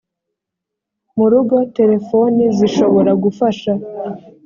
mu 1.17 1.25
rugo 1.31 1.55
terefoni 1.77 2.43
zishobora 2.57 3.11
gufasha 3.23 3.71